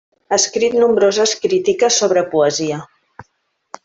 Ha 0.29 0.35
escrit 0.37 0.77
nombroses 0.83 1.33
crítiques 1.43 1.99
sobre 2.05 2.23
poesia. 2.35 2.81